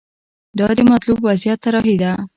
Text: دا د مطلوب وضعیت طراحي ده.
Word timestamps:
دا 0.57 0.65
د 0.77 0.79
مطلوب 0.91 1.17
وضعیت 1.27 1.59
طراحي 1.63 1.95
ده. 2.01 2.11